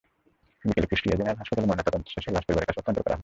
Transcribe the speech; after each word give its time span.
বিকেলে 0.67 0.87
কুষ্টিয়া 0.91 1.15
জেনারেল 1.19 1.39
হাসপাতালে 1.41 1.67
ময়নাতদন্ত 1.69 2.05
শেষে 2.15 2.29
লাশ 2.35 2.43
পরিবারের 2.45 2.67
কাছে 2.69 2.79
হস্তান্তর 2.79 3.03
করা 3.05 3.13
হয়। 3.15 3.19